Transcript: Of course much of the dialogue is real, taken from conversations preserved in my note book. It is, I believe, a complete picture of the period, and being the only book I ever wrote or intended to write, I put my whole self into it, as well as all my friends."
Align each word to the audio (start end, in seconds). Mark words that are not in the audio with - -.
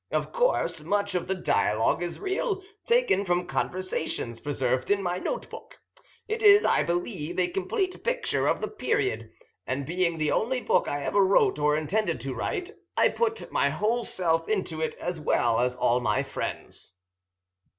Of 0.09 0.31
course 0.31 0.81
much 0.81 1.13
of 1.13 1.27
the 1.27 1.35
dialogue 1.35 2.01
is 2.01 2.17
real, 2.19 2.63
taken 2.87 3.23
from 3.23 3.45
conversations 3.45 4.39
preserved 4.39 4.89
in 4.89 5.03
my 5.03 5.19
note 5.19 5.47
book. 5.51 5.77
It 6.27 6.41
is, 6.41 6.65
I 6.65 6.81
believe, 6.81 7.37
a 7.37 7.49
complete 7.51 8.03
picture 8.03 8.47
of 8.47 8.61
the 8.61 8.67
period, 8.67 9.29
and 9.67 9.85
being 9.85 10.17
the 10.17 10.31
only 10.31 10.59
book 10.61 10.87
I 10.87 11.03
ever 11.03 11.23
wrote 11.23 11.59
or 11.59 11.77
intended 11.77 12.19
to 12.21 12.33
write, 12.33 12.71
I 12.97 13.09
put 13.09 13.51
my 13.51 13.69
whole 13.69 14.03
self 14.03 14.49
into 14.49 14.81
it, 14.81 14.95
as 14.95 15.19
well 15.19 15.59
as 15.59 15.75
all 15.75 15.99
my 15.99 16.23
friends." 16.23 16.93